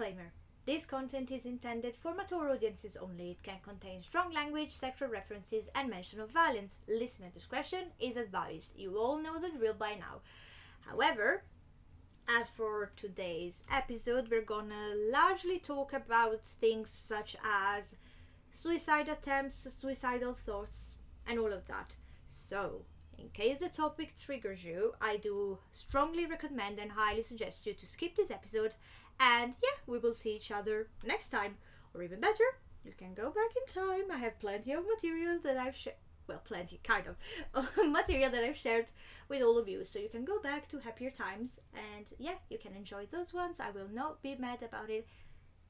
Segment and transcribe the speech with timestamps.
[0.00, 0.32] Disclaimer
[0.64, 3.32] This content is intended for mature audiences only.
[3.32, 6.78] It can contain strong language, sexual references, and mention of violence.
[6.88, 8.70] Listener discretion is advised.
[8.74, 10.22] You all know the drill by now.
[10.88, 11.44] However,
[12.26, 17.94] as for today's episode, we're gonna largely talk about things such as
[18.50, 20.96] suicide attempts, suicidal thoughts,
[21.26, 21.94] and all of that.
[22.26, 22.86] So,
[23.18, 27.86] in case the topic triggers you, I do strongly recommend and highly suggest you to
[27.86, 28.76] skip this episode.
[29.20, 31.58] And yeah, we will see each other next time.
[31.94, 32.44] Or even better,
[32.84, 34.10] you can go back in time.
[34.10, 35.96] I have plenty of material that I've shared.
[36.26, 37.06] Well, plenty, kind
[37.54, 38.86] of, material that I've shared
[39.28, 39.84] with all of you.
[39.84, 43.58] So you can go back to happier times and yeah, you can enjoy those ones.
[43.60, 45.06] I will not be mad about it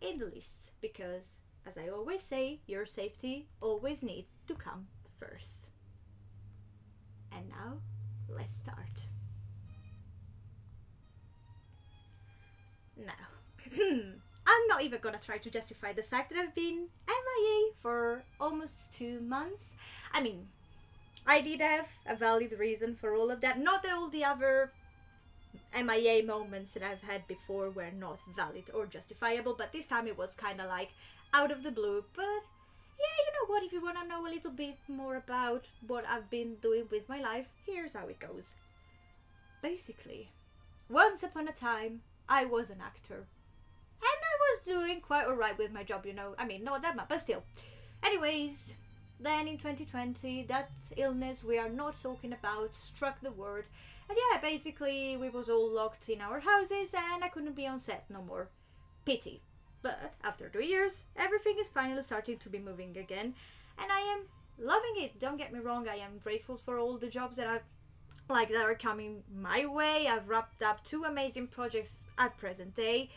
[0.01, 4.87] in the least because, as I always say, your safety always need to come
[5.19, 5.67] first.
[7.33, 7.78] And now,
[8.28, 9.05] let's start.
[12.97, 13.40] Now,
[13.74, 14.19] Hmm.
[14.47, 18.92] I'm not even gonna try to justify the fact that I've been MIA for almost
[18.92, 19.72] two months.
[20.12, 20.48] I mean,
[21.27, 23.61] I did have a valid reason for all of that.
[23.61, 24.72] Not that all the other
[25.75, 30.19] MIA moments that I've had before were not valid or justifiable, but this time it
[30.19, 30.91] was kind of like
[31.33, 32.05] out of the blue.
[32.14, 32.42] But
[32.98, 33.62] yeah, you know what?
[33.62, 37.08] If you want to know a little bit more about what I've been doing with
[37.08, 38.55] my life, here's how it goes.
[39.62, 40.30] Basically,
[40.89, 43.27] once upon a time, I was an actor.
[44.64, 46.34] Doing quite alright with my job, you know.
[46.39, 47.42] I mean, not that much, but still.
[48.03, 48.75] Anyways,
[49.19, 53.64] then in 2020, that illness we are not talking about struck the world.
[54.08, 57.78] And yeah, basically, we was all locked in our houses and I couldn't be on
[57.78, 58.48] set no more.
[59.05, 59.42] Pity.
[59.83, 63.34] But after two years, everything is finally starting to be moving again.
[63.78, 64.20] And I am
[64.58, 65.19] loving it.
[65.20, 67.62] Don't get me wrong, I am grateful for all the jobs that I've
[68.28, 70.06] like that are coming my way.
[70.06, 73.11] I've wrapped up two amazing projects at present day.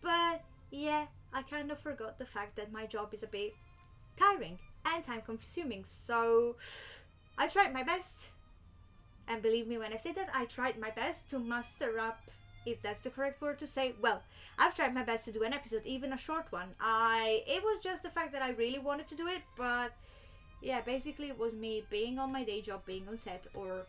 [0.00, 0.42] But
[0.74, 3.54] yeah, I kind of forgot the fact that my job is a bit
[4.16, 5.84] tiring and time consuming.
[5.86, 6.56] So
[7.38, 8.28] I tried my best.
[9.26, 12.20] And believe me when I say that, I tried my best to muster up,
[12.66, 13.94] if that's the correct word to say.
[14.02, 14.22] Well,
[14.58, 16.68] I've tried my best to do an episode, even a short one.
[16.80, 19.92] I it was just the fact that I really wanted to do it, but
[20.60, 23.86] yeah, basically it was me being on my day job, being on set, or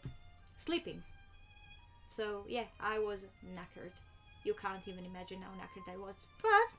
[0.57, 1.03] sleeping.
[2.09, 3.91] So yeah, I was knackered.
[4.45, 6.27] You can't even imagine how knackered I was.
[6.41, 6.69] But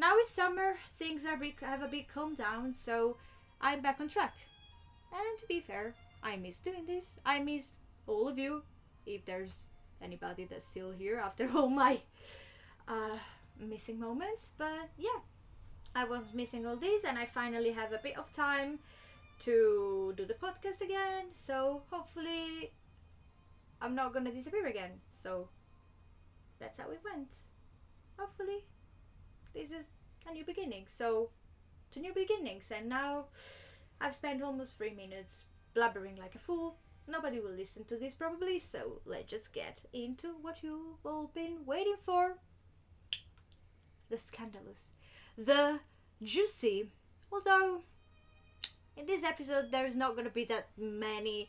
[0.00, 3.18] now it's summer, things are have a bit calmed down, so
[3.60, 4.34] I'm back on track.
[5.12, 7.04] And to be fair, I miss doing this.
[7.26, 7.68] I miss
[8.06, 8.62] all of you,
[9.04, 9.64] if there's
[10.00, 12.00] anybody that's still here after all my
[12.88, 13.18] uh,
[13.58, 14.52] missing moments.
[14.56, 15.20] But yeah,
[15.94, 18.78] I was missing all these, and I finally have a bit of time
[19.40, 21.26] to do the podcast again.
[21.34, 22.72] So hopefully,
[23.82, 24.92] I'm not gonna disappear again.
[25.22, 25.50] So
[26.58, 27.36] that's how it went.
[28.18, 28.64] Hopefully,
[29.54, 29.86] this is
[30.28, 30.86] a new beginning.
[30.88, 31.30] So,
[31.92, 33.26] to new beginnings, and now
[34.00, 35.44] I've spent almost three minutes
[35.76, 36.76] blabbering like a fool.
[37.08, 41.64] Nobody will listen to this probably, so let's just get into what you've all been
[41.66, 42.36] waiting for
[44.08, 44.90] the scandalous,
[45.36, 45.80] the
[46.22, 46.90] juicy.
[47.32, 47.82] Although,
[48.96, 51.48] in this episode, there's not gonna be that many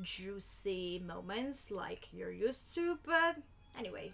[0.00, 3.36] juicy moments like you're used to, but
[3.78, 4.12] anyway,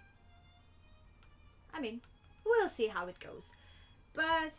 [1.72, 2.00] I mean,
[2.48, 3.50] we'll see how it goes.
[4.14, 4.52] But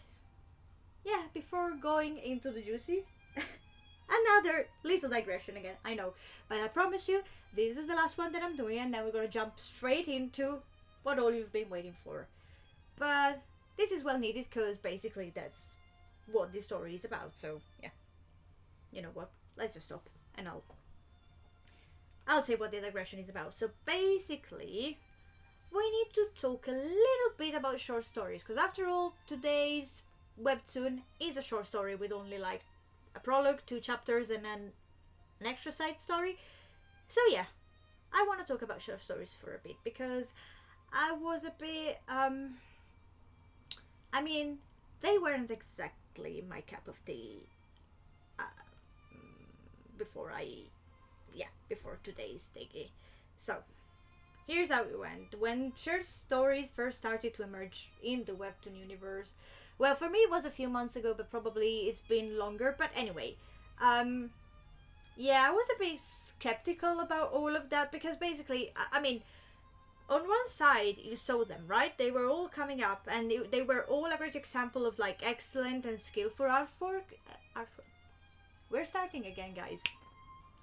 [1.04, 3.04] yeah, before going into the juicy,
[4.10, 6.14] another little digression again, I know.
[6.48, 7.24] But I promise you,
[7.56, 10.60] this is the last one that I'm doing, and then we're gonna jump straight into
[11.04, 12.28] what all you've been waiting for.
[12.98, 13.42] But
[13.78, 15.72] this is well needed because basically that's
[16.32, 17.36] what this story is about.
[17.36, 17.90] So yeah,
[18.92, 19.30] you know what?
[19.58, 20.64] Let's just stop, and I'll
[22.28, 23.54] I'll say what the digression is about.
[23.54, 25.00] So basically,
[25.74, 30.02] we need to talk a little bit about short stories because after all, today's
[30.42, 32.62] webtoon is a short story with only like
[33.16, 34.72] a prologue, two chapters, and then
[35.40, 36.38] an extra side story.
[37.08, 37.46] So yeah,
[38.14, 40.34] I want to talk about short stories for a bit because
[40.94, 42.56] I was a bit um
[44.14, 44.60] I mean,
[45.02, 47.48] they weren't exactly my cup of tea
[48.40, 48.44] uh,
[49.98, 50.48] before I
[51.34, 52.90] yeah, before today's thingy.
[53.40, 53.58] So,
[54.50, 55.40] here's how it went.
[55.40, 59.30] When short stories first started to emerge in the Webtoon universe,
[59.78, 62.76] well, for me it was a few months ago, but probably it's been longer.
[62.78, 63.36] But anyway,
[63.80, 64.32] um,
[65.16, 69.22] yeah, I was a bit skeptical about all of that because basically, I, I mean,
[70.10, 73.62] on one side you saw them right they were all coming up and they, they
[73.62, 77.94] were all a great example of like excellent and skillful artwork uh, artwork
[78.72, 79.80] we're starting again guys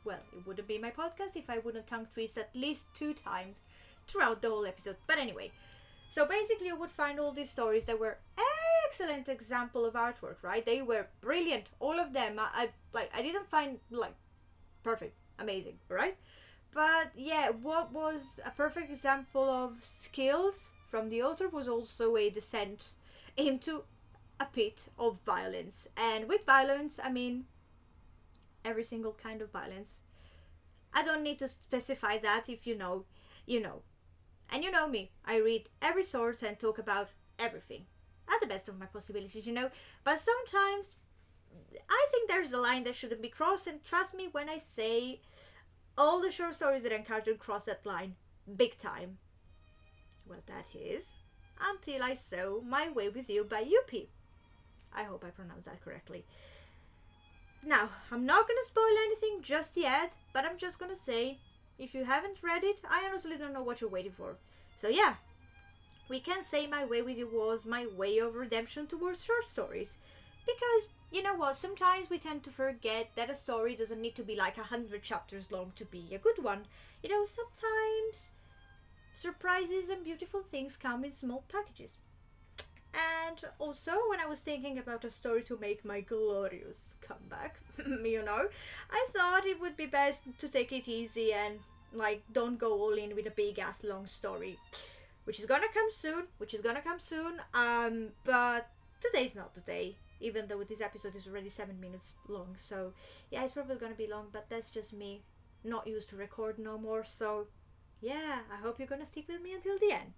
[0.07, 3.63] well it wouldn't be my podcast if i wouldn't tongue twist at least two times
[4.09, 5.51] throughout the whole episode but anyway
[6.09, 8.19] So basically, you would find all these stories that were
[8.87, 10.65] excellent example of artwork, right?
[10.65, 12.39] They were brilliant, all of them.
[12.39, 14.15] I, I like I didn't find like
[14.83, 16.17] perfect, amazing, right?
[16.73, 22.31] But yeah, what was a perfect example of skills from the author was also a
[22.31, 22.93] descent
[23.37, 23.85] into
[24.41, 25.89] a pit of violence.
[25.97, 27.47] And with violence, I mean
[28.67, 29.99] every single kind of violence.
[30.93, 33.05] I don't need to specify that if you know,
[33.47, 33.83] you know.
[34.53, 37.87] And you know me, I read every source and talk about everything
[38.29, 39.71] at the best of my possibilities, you know.
[40.05, 40.97] But sometimes
[41.89, 45.21] I think there's a line that shouldn't be crossed, and trust me when I say
[45.97, 48.17] all the short stories that I encountered cross that line
[48.57, 49.19] big time.
[50.29, 51.13] Well, that is
[51.61, 54.07] Until I Saw My Way with You by u-pi.
[54.95, 56.25] I hope I pronounced that correctly.
[57.67, 61.39] Now, I'm not gonna spoil anything just yet, but I'm just gonna say
[61.81, 64.37] if you haven't read it, I honestly don't know what you're waiting for.
[64.77, 65.17] So, yeah,
[66.09, 69.99] we can say My Way with You was my way of redemption towards short stories.
[70.47, 74.23] Because, you know what, sometimes we tend to forget that a story doesn't need to
[74.23, 76.67] be like a hundred chapters long to be a good one.
[77.03, 78.31] You know, sometimes
[79.13, 81.91] surprises and beautiful things come in small packages.
[82.97, 88.23] And also, when I was thinking about a story to make my glorious comeback, you
[88.25, 88.49] know,
[88.91, 91.59] I thought it would be best to take it easy and,
[91.93, 94.59] like, don't go all in with a big ass long story.
[95.25, 98.71] Which is gonna come soon, which is gonna come soon, um, but
[99.01, 102.93] today's not the day, even though this episode is already seven minutes long, so
[103.31, 105.23] yeah, it's probably gonna be long, but that's just me
[105.65, 107.49] not used to record no more, so
[108.01, 110.13] yeah, I hope you're gonna stick with me until the end.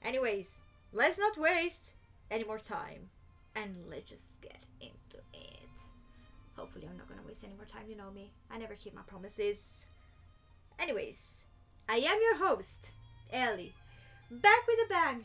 [0.00, 0.58] Anyways,
[0.92, 1.90] let's not waste
[2.30, 3.10] any more time
[3.54, 5.68] and let's just get into it.
[6.56, 7.88] Hopefully, I'm not gonna waste any more time.
[7.88, 9.86] You know me, I never keep my promises.
[10.78, 11.44] Anyways,
[11.88, 12.90] I am your host,
[13.32, 13.74] Ellie,
[14.30, 15.24] back with a bang,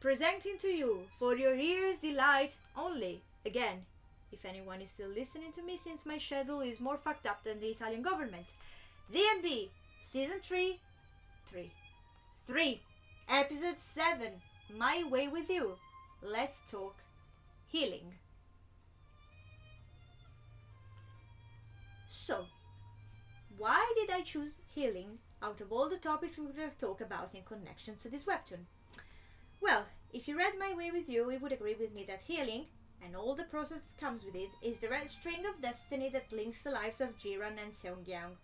[0.00, 3.22] presenting to you for your ears' delight only.
[3.46, 3.86] Again,
[4.32, 7.60] if anyone is still listening to me since my schedule is more fucked up than
[7.60, 8.46] the Italian government.
[9.12, 9.68] DMB,
[10.04, 10.78] Season 3,
[11.46, 11.72] 3,
[12.46, 12.80] 3,
[13.28, 14.28] Episode 7,
[14.76, 15.76] My Way With You
[16.22, 16.96] let's talk
[17.66, 18.14] healing.
[22.08, 22.46] So,
[23.56, 27.34] why did I choose healing out of all the topics we would have talked about
[27.34, 28.64] in connection to this webtoon?
[29.60, 32.66] Well, if you read My Way with You, you would agree with me that healing,
[33.04, 36.32] and all the process that comes with it, is the red string of destiny that
[36.32, 38.36] links the lives of Jiran and Seongyang.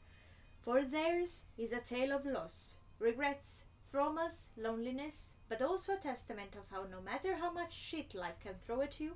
[0.63, 6.65] For theirs is a tale of loss, regrets, traumas, loneliness, but also a testament of
[6.71, 9.13] how no matter how much shit life can throw at you,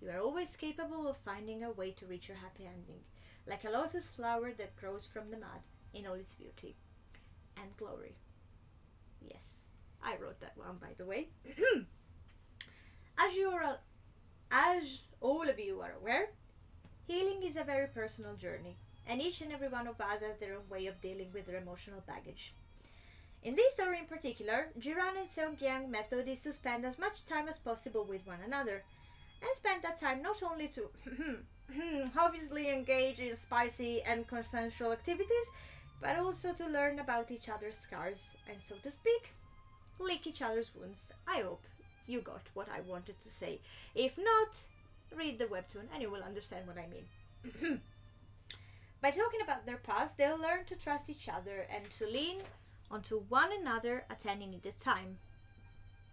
[0.00, 3.00] you are always capable of finding a way to reach your happy ending,
[3.46, 5.60] like a lotus flower that grows from the mud
[5.92, 6.76] in all its beauty
[7.56, 8.16] and glory.
[9.20, 9.60] Yes,
[10.02, 11.28] I wrote that one by the way.
[13.18, 13.78] as you are,
[14.50, 16.30] as all of you are aware,
[17.06, 20.54] healing is a very personal journey, and each and every one of us has their
[20.54, 22.54] own way of dealing with their emotional baggage.
[23.42, 27.48] In this story in particular, Jiran and Seongyang method is to spend as much time
[27.48, 28.84] as possible with one another,
[29.40, 30.90] and spend that time not only to
[32.18, 35.46] obviously engage in spicy and consensual activities,
[36.02, 39.32] but also to learn about each other's scars and, so to speak,
[39.98, 41.10] lick each other's wounds.
[41.26, 41.62] I hope
[42.06, 43.60] you got what I wanted to say.
[43.94, 44.54] If not,
[45.16, 47.80] read the webtoon and you will understand what I mean.
[49.02, 52.40] By talking about their past, they'll learn to trust each other and to lean
[52.90, 55.18] onto one another attending at any needed time.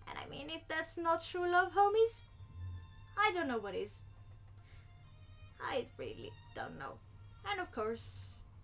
[0.08, 2.22] And I mean, if that's not true love, homies,
[3.18, 4.02] I don't know what is.
[5.60, 7.00] I really don't know.
[7.50, 8.06] And of course,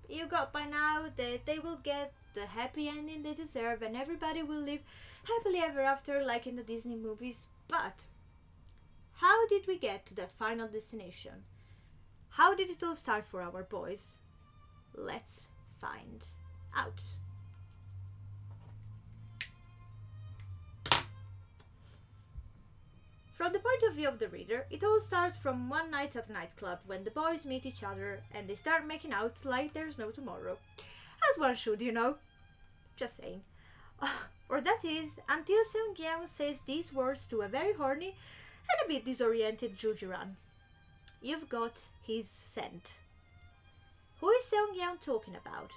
[0.08, 4.44] you got by now that they will get the happy ending they deserve and everybody
[4.44, 4.82] will live
[5.24, 7.48] happily ever after like in the Disney movies.
[7.68, 8.06] But
[9.14, 11.46] how did we get to that final destination?
[12.30, 14.18] How did it all start for our boys?
[14.96, 15.48] Let's
[15.80, 16.26] find
[16.76, 17.02] out.
[23.44, 26.30] From the point of view of the reader, it all starts from one night at
[26.30, 29.98] a nightclub when the boys meet each other and they start making out like there's
[29.98, 30.58] no tomorrow.
[31.30, 32.16] As one should, you know.
[32.96, 33.42] Just saying.
[34.48, 38.16] or that is, until Seongyang says these words to a very horny
[38.70, 40.36] and a bit disoriented Jujiran.
[41.22, 42.94] You've got his scent.
[44.22, 45.72] Who is Seongyang talking about?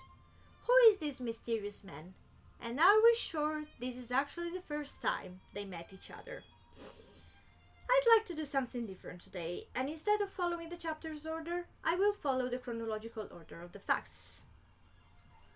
[0.68, 2.14] Who is this mysterious man?
[2.60, 6.44] And are we sure this is actually the first time they met each other?
[7.88, 11.96] I'd like to do something different today, and instead of following the chapter's order, I
[11.96, 14.42] will follow the chronological order of the facts.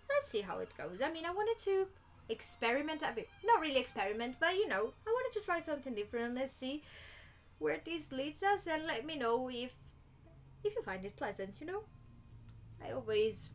[0.09, 1.01] Let's see how it goes.
[1.03, 1.87] I mean, I wanted to
[2.29, 3.03] experiment.
[3.03, 3.29] a bit.
[3.45, 6.35] Not really experiment, but you know, I wanted to try something different.
[6.35, 6.83] Let's see
[7.59, 9.73] where this leads us, and let me know if
[10.65, 11.57] if you find it pleasant.
[11.61, 11.83] You know,
[12.85, 13.51] I always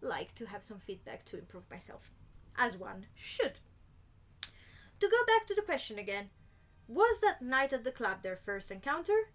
[0.00, 2.10] like to have some feedback to improve myself,
[2.56, 3.58] as one should.
[5.00, 6.30] To go back to the question again,
[6.94, 9.30] was that night at the club their first encounter?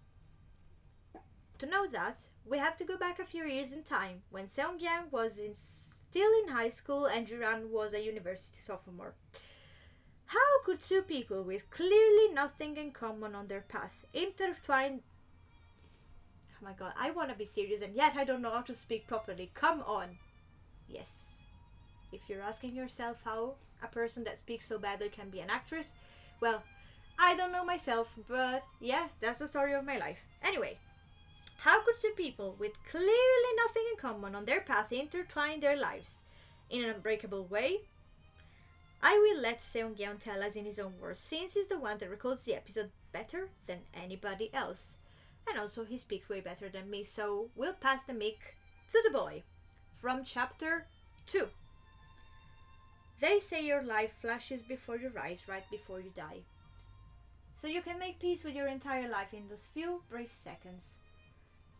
[1.58, 5.10] To know that, we have to go back a few years in time when Seong-Yang
[5.10, 9.14] was in, still in high school and Jiran was a university sophomore.
[10.26, 15.00] How could two people with clearly nothing in common on their path intertwine?
[16.52, 18.74] Oh my god, I want to be serious and yet I don't know how to
[18.74, 19.50] speak properly.
[19.54, 20.18] Come on.
[20.86, 21.28] Yes.
[22.12, 25.92] If you're asking yourself how a person that speaks so badly can be an actress,
[26.40, 26.62] well,
[27.18, 30.18] I don't know myself, but yeah, that's the story of my life.
[30.42, 30.78] Anyway,
[31.58, 36.22] how could two people with clearly nothing in common on their path intertwine their lives
[36.70, 37.80] in an unbreakable way?
[39.02, 41.98] I will let Seong Yeon tell us in his own words, since he's the one
[41.98, 44.96] that records the episode better than anybody else.
[45.48, 48.56] And also, he speaks way better than me, so we'll pass the mic
[48.92, 49.42] to the boy
[50.00, 50.86] from chapter
[51.26, 51.48] 2.
[53.20, 56.42] They say your life flashes before your eyes right before you die.
[57.58, 60.94] So you can make peace with your entire life in those few brief seconds.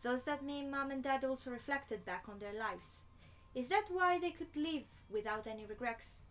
[0.03, 2.99] Does that mean mom and dad also reflected back on their lives?
[3.55, 6.23] Is that why they could live without any regrets?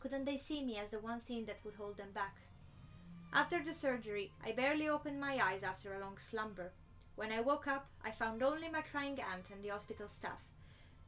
[0.00, 2.36] Couldn't they see me as the one thing that would hold them back?
[3.32, 6.72] After the surgery, I barely opened my eyes after a long slumber.
[7.16, 10.44] When I woke up, I found only my crying aunt and the hospital staff.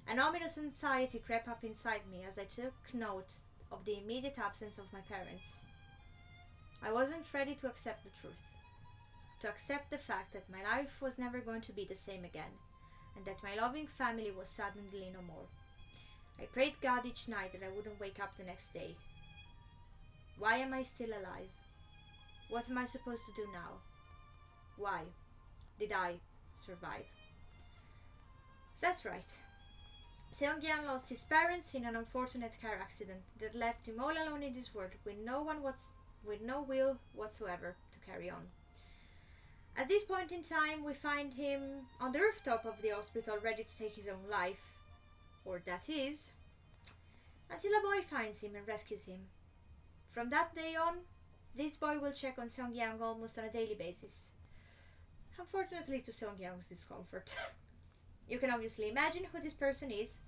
[0.09, 3.29] An ominous anxiety crept up inside me as I took note
[3.71, 5.59] of the immediate absence of my parents.
[6.85, 8.43] I wasn't ready to accept the truth,
[9.41, 12.55] to accept the fact that my life was never going to be the same again,
[13.17, 15.47] and that my loving family was suddenly no more.
[16.39, 18.97] I prayed God each night that I wouldn't wake up the next day.
[20.39, 21.49] Why am I still alive?
[22.51, 23.79] What am I supposed to do now?
[24.77, 25.03] Why
[25.79, 26.15] did I
[26.65, 27.07] survive?
[28.81, 29.25] That's right.
[30.35, 34.55] Seong-Yang lost his parents in an unfortunate car accident that left him all alone in
[34.55, 35.89] this world with no one what's,
[36.27, 38.47] with no will whatsoever to carry on.
[39.77, 41.63] At this point in time, we find him
[42.01, 44.63] on the rooftop of the hospital ready to take his own life,
[45.45, 46.29] or that is,
[47.51, 49.21] until a boy finds him and rescues him.
[50.11, 50.99] From that day on,
[51.57, 54.27] this boy will check on Seong-Yang almost on a daily basis.
[55.39, 57.35] Unfortunately to Seong-Yang's discomfort.
[58.29, 60.19] you can obviously imagine who this person is,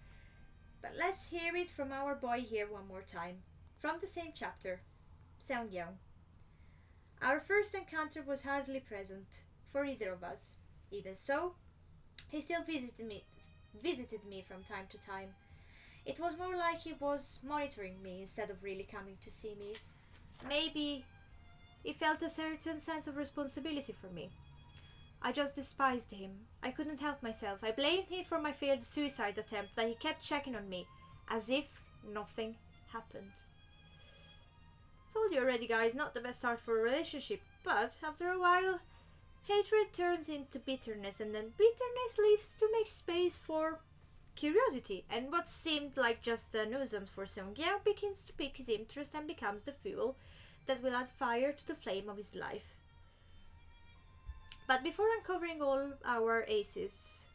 [0.83, 3.37] but let's hear it from our boy here one more time.
[3.79, 4.81] From the same chapter,
[5.49, 5.99] Seong-Yang.
[7.23, 9.27] Our first encounter was hardly present
[9.73, 10.57] for either of us.
[10.91, 11.55] Even so,
[12.29, 13.25] he still visited me
[13.83, 15.31] visited me from time to time.
[16.05, 19.75] It was more like he was monitoring me instead of really coming to see me.
[20.49, 21.05] Maybe
[21.83, 24.31] he felt a certain sense of responsibility for me.
[25.23, 26.33] I just despised him.
[26.63, 27.61] I couldn't help myself.
[27.63, 30.87] I blamed him for my failed suicide attempt, that he kept checking on me,
[31.29, 32.57] as if nothing
[32.93, 33.33] happened.
[35.13, 38.81] Told you already, guys, not the best start for a relationship, but after a while,
[39.45, 43.81] hatred turns into bitterness, and then bitterness leaves to make space for
[44.35, 45.05] curiosity.
[45.11, 49.27] And what seemed like just a nuisance for Seong-Yang begins to pique his interest and
[49.27, 50.17] becomes the fuel
[50.67, 52.77] that will add fire to the flame of his life.
[54.67, 57.27] But before uncovering all our aces,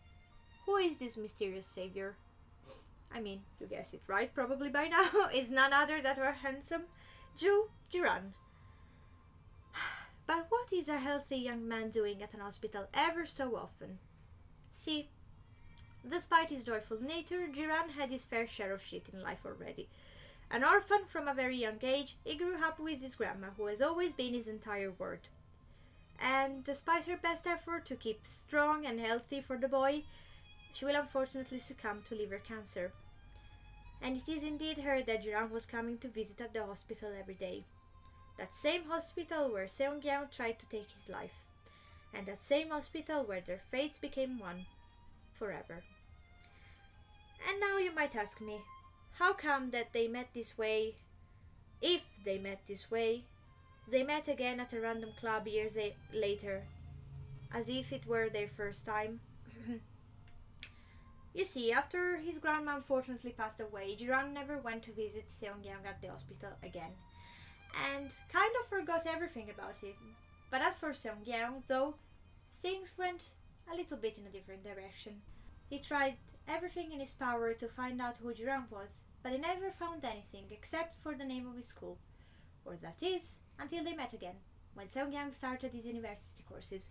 [0.65, 2.15] who is this mysterious savior?
[3.13, 6.83] I mean, you guess it right, probably by now, is none other than our handsome
[7.37, 8.33] Joe Jiran.
[10.27, 13.99] But what is a healthy young man doing at an hospital ever so often?
[14.71, 15.09] See,
[16.07, 19.89] despite his joyful nature, Jiran had his fair share of shit in life already.
[20.49, 23.81] An orphan from a very young age, he grew up with his grandma, who has
[23.81, 25.27] always been his entire world.
[26.19, 30.03] And despite her best effort to keep strong and healthy for the boy,
[30.73, 32.93] she will unfortunately succumb to liver cancer.
[34.01, 37.35] And it is indeed her that Jiran was coming to visit at the hospital every
[37.35, 37.65] day.
[38.37, 41.45] That same hospital where Seong tried to take his life.
[42.13, 44.65] And that same hospital where their fates became one.
[45.33, 45.83] Forever.
[47.47, 48.61] And now you might ask me,
[49.13, 50.95] how come that they met this way?
[51.81, 53.25] If they met this way,
[53.89, 56.63] they met again at a random club years a- later,
[57.53, 59.19] as if it were their first time.
[61.33, 66.01] You see, after his grandma unfortunately passed away, Jiran never went to visit Seong-Yang at
[66.01, 66.91] the hospital again,
[67.93, 69.95] and kind of forgot everything about it.
[70.49, 71.95] But as for Seong-Yang, though,
[72.61, 73.23] things went
[73.71, 75.21] a little bit in a different direction.
[75.69, 79.71] He tried everything in his power to find out who Jiran was, but he never
[79.71, 81.97] found anything except for the name of his school.
[82.65, 84.35] Or that is, until they met again,
[84.73, 86.89] when Song Yang started his university courses.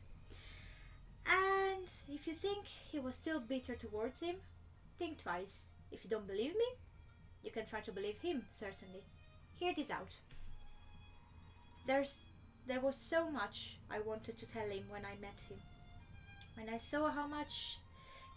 [1.26, 4.36] And if you think he was still bitter towards him,
[4.98, 5.62] think twice.
[5.90, 6.68] If you don't believe me,
[7.42, 9.02] you can try to believe him, certainly.
[9.58, 10.14] Hear this out.
[11.86, 12.24] There's
[12.66, 15.58] there was so much I wanted to tell him when I met him.
[16.54, 17.78] When I saw how much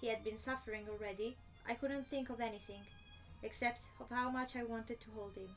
[0.02, 1.38] he had been suffering already,
[1.68, 2.82] I couldn't think of anything
[3.44, 5.50] except of how much I wanted to hold him.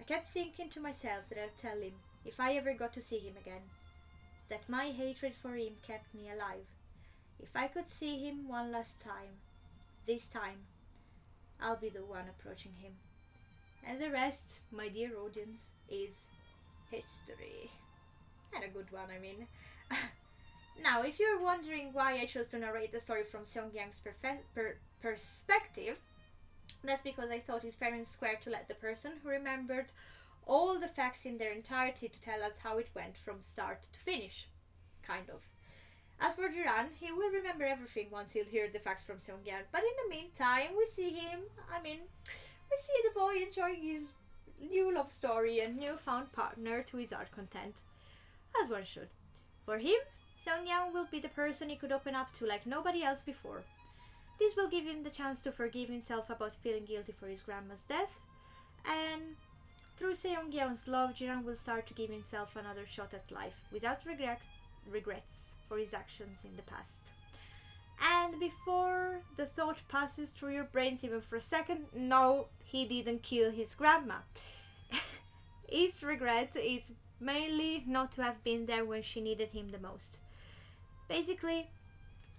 [0.00, 1.92] I kept thinking to myself that I'd tell him,
[2.24, 3.62] if I ever got to see him again,
[4.48, 6.66] that my hatred for him kept me alive.
[7.40, 9.40] If I could see him one last time,
[10.06, 10.66] this time,
[11.60, 12.92] I'll be the one approaching him.
[13.86, 16.24] And the rest, my dear audience, is
[16.90, 17.70] history.
[18.54, 19.46] And a good one, I mean.
[20.82, 24.38] now, if you're wondering why I chose to narrate the story from Seong Yang's perfe-
[24.54, 25.96] per- perspective,
[26.82, 29.86] that's because I thought it fair and square to let the person who remembered
[30.48, 34.00] all the facts in their entirety to tell us how it went from start to
[34.00, 34.48] finish.
[35.06, 35.42] Kind of.
[36.20, 39.62] As for Duran, he will remember everything once he'll hear the facts from Seongyeon.
[39.70, 41.40] But in the meantime, we see him,
[41.72, 42.00] I mean,
[42.70, 44.12] we see the boy enjoying his
[44.60, 47.76] new love story and newfound partner to his art content.
[48.60, 49.08] As one should.
[49.64, 49.98] For him,
[50.36, 53.62] Seongyeon will be the person he could open up to like nobody else before.
[54.40, 57.82] This will give him the chance to forgive himself about feeling guilty for his grandma's
[57.82, 58.10] death,
[58.86, 59.36] and
[59.98, 64.40] through Seongyeon's love, Jiran will start to give himself another shot at life without regret,
[64.88, 66.98] regrets for his actions in the past.
[68.00, 73.24] And before the thought passes through your brains even for a second, no, he didn't
[73.24, 74.18] kill his grandma.
[75.68, 80.18] his regret is mainly not to have been there when she needed him the most.
[81.08, 81.70] Basically,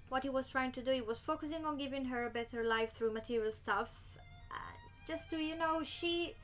[0.07, 2.93] what he was trying to do, he was focusing on giving her a better life
[2.93, 4.17] through material stuff.
[4.49, 4.55] Uh,
[5.09, 6.35] just to, you know, she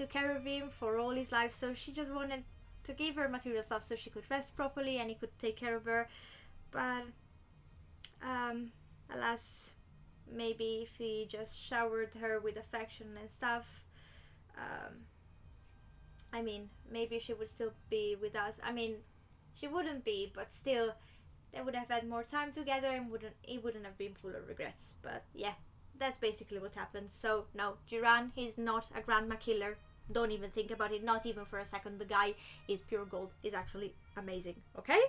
[0.00, 2.42] took care of him for all his life, so she just wanted
[2.84, 5.76] to give her material stuff so she could rest properly and he could take care
[5.76, 6.08] of her.
[6.70, 7.04] But,
[8.22, 8.72] um,
[9.14, 9.74] alas,
[10.32, 13.84] maybe if he just showered her with affection and stuff,
[14.56, 15.04] um,
[16.32, 18.58] I mean, maybe she would still be with us.
[18.62, 18.94] I mean,
[19.54, 20.94] she wouldn't be, but still,
[21.52, 24.48] they would have had more time together and wouldn't it wouldn't have been full of
[24.48, 24.94] regrets.
[25.02, 25.54] But yeah,
[25.98, 27.08] that's basically what happened.
[27.10, 29.76] So no, Duran he's not a grandma killer.
[30.12, 31.98] Don't even think about it, not even for a second.
[31.98, 32.34] The guy
[32.68, 33.30] is pure gold.
[33.42, 34.56] Is actually amazing.
[34.78, 35.00] Okay.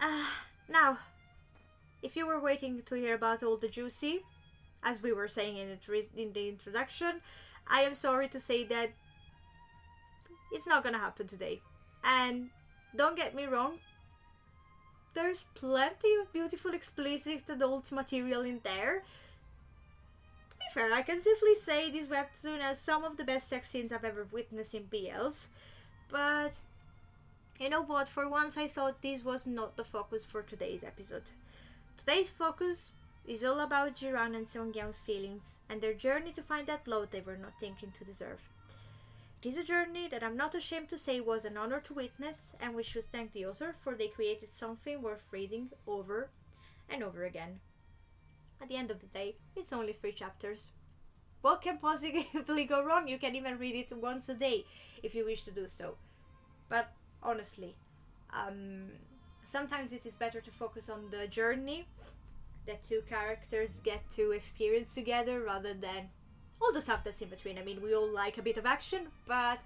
[0.00, 0.24] Uh,
[0.68, 0.98] now,
[2.02, 4.22] if you were waiting to hear about all the juicy,
[4.82, 5.78] as we were saying in
[6.16, 7.20] in the introduction,
[7.66, 8.90] I am sorry to say that
[10.52, 11.62] it's not gonna happen today.
[12.02, 12.50] And
[12.96, 13.78] don't get me wrong,
[15.14, 19.04] there's plenty of beautiful explicit adult material in there.
[20.74, 24.04] Fair, I can safely say this webtoon has some of the best sex scenes I've
[24.04, 25.46] ever witnessed in BLs,
[26.10, 26.54] but
[27.60, 28.08] you know what?
[28.08, 31.30] For once, I thought this was not the focus for today's episode.
[31.96, 32.90] Today's focus
[33.24, 37.20] is all about Jiran and Seongyeong's feelings and their journey to find that love they
[37.20, 38.40] were not thinking to deserve.
[39.40, 42.50] It is a journey that I'm not ashamed to say was an honor to witness,
[42.60, 46.30] and we should thank the author for they created something worth reading over
[46.90, 47.60] and over again.
[48.60, 50.70] At the end of the day, it's only three chapters.
[51.42, 53.08] What can possibly go wrong?
[53.08, 54.64] You can even read it once a day
[55.02, 55.96] if you wish to do so.
[56.68, 56.90] But
[57.22, 57.76] honestly,
[58.32, 58.88] um,
[59.44, 61.86] sometimes it is better to focus on the journey
[62.66, 66.08] that two characters get to experience together rather than
[66.60, 67.58] all the stuff that's in between.
[67.58, 69.58] I mean, we all like a bit of action, but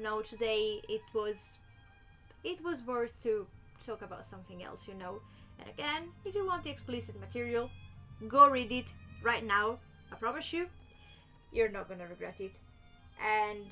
[0.00, 1.58] no, today it was
[2.44, 3.46] it was worth to
[3.84, 5.20] talk about something else, you know.
[5.58, 7.70] And again, if you want the explicit material,
[8.28, 8.86] go read it
[9.22, 9.78] right now.
[10.10, 10.68] I promise you,
[11.52, 12.52] you're not gonna regret it.
[13.20, 13.66] And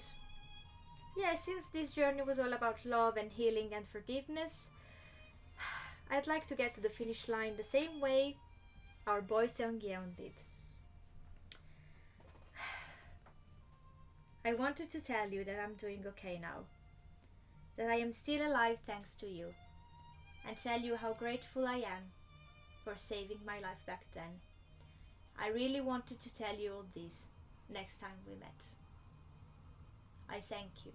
[1.17, 4.69] yeah, since this journey was all about love and healing and forgiveness,
[6.11, 8.37] I'd like to get to the finish line the same way
[9.07, 10.33] our boy Seongyeon did.
[14.45, 16.65] I wanted to tell you that I'm doing okay now.
[17.77, 19.55] That I am still alive thanks to you.
[20.47, 22.13] And tell you how grateful I am
[22.85, 24.41] for saving my life back then.
[25.39, 27.27] I really wanted to tell you all this
[27.73, 28.61] next time we met.
[30.29, 30.93] I thank you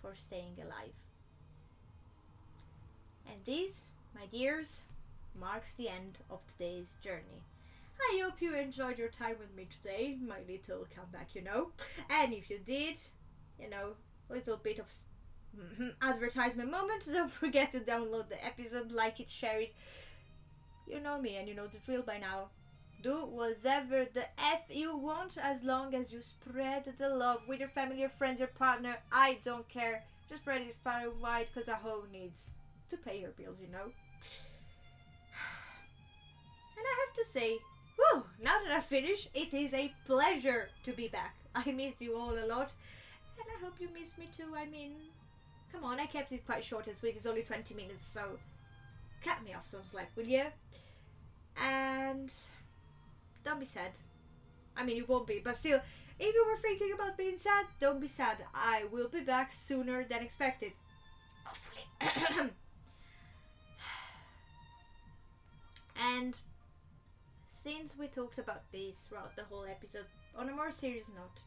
[0.00, 0.94] for staying alive.
[3.26, 4.82] And this, my dears,
[5.38, 7.42] marks the end of today's journey.
[8.10, 11.68] I hope you enjoyed your time with me today, my little comeback, you know.
[12.10, 12.96] And if you did,
[13.60, 13.92] you know,
[14.28, 14.86] a little bit of
[15.56, 19.74] mm-hmm, advertisement moment, don't forget to download the episode, like it, share it.
[20.86, 22.48] You know me and you know the drill by now.
[23.02, 27.68] do whatever the F you want as long as you spread the love with your
[27.68, 28.96] family, your friends, your partner.
[29.10, 30.04] I don't care.
[30.28, 32.48] Just spread it far and wide because a hoe needs
[32.90, 33.86] to pay her bills, you know.
[36.76, 37.58] And I have to say,
[37.96, 41.34] whew, now that I finish, it is a pleasure to be back.
[41.54, 42.72] I missed you all a lot,
[43.38, 44.54] and I hope you miss me too.
[44.56, 44.92] I mean,
[45.72, 47.16] come on, I kept it quite short this week.
[47.16, 48.38] It's only 20 minutes, so
[49.24, 50.46] cut me off some slack, will you?
[51.62, 52.32] And
[53.44, 53.92] don't be sad.
[54.76, 55.80] I mean, you won't be, but still,
[56.18, 58.38] if you were thinking about being sad, don't be sad.
[58.54, 60.72] I will be back sooner than expected.
[61.44, 61.82] Hopefully.
[66.14, 66.36] and
[67.46, 70.06] since we talked about this throughout the whole episode,
[70.36, 71.42] on a more serious note,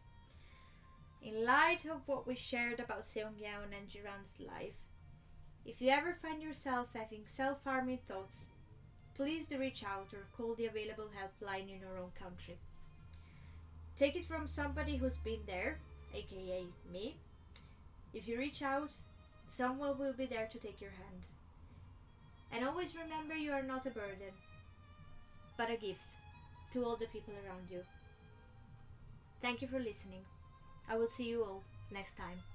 [1.22, 4.76] in light of what we shared about Seong Yeon and Jiran's life,
[5.66, 8.48] if you ever find yourself having self harming thoughts,
[9.16, 12.58] please reach out or call the available helpline in your own country.
[13.98, 15.80] Take it from somebody who's been there,
[16.14, 17.16] aka me.
[18.14, 18.92] If you reach out,
[19.50, 21.24] someone will be there to take your hand.
[22.52, 24.34] And always remember you are not a burden,
[25.58, 26.08] but a gift
[26.74, 27.82] to all the people around you.
[29.42, 30.24] Thank you for listening.
[30.90, 32.55] I will see you all next time.